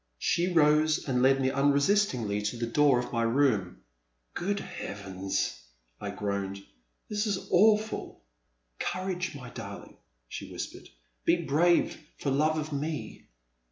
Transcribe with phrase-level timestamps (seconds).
[0.17, 3.81] She rose and led me unresistingly to the door of my room.
[4.33, 5.61] Good Heavens!
[5.99, 6.65] I groaned,
[7.07, 8.23] this is awful.*
[8.79, 9.97] Courage, my darling!
[10.27, 10.89] she whispered,
[11.23, 13.27] be brave for love of me.